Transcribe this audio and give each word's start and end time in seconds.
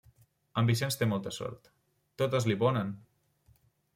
En 0.61 0.69
Vicenç 0.71 0.95
té 1.01 1.07
molta 1.11 1.33
sort. 1.35 1.69
Totes 2.21 2.49
li 2.53 2.57
ponen! 2.65 2.91